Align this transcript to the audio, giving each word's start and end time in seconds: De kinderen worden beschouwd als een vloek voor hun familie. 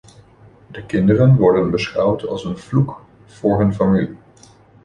De 0.67 0.85
kinderen 0.85 1.35
worden 1.35 1.71
beschouwd 1.71 2.27
als 2.27 2.43
een 2.45 2.57
vloek 2.57 3.01
voor 3.25 3.59
hun 3.59 3.73
familie. 3.73 4.17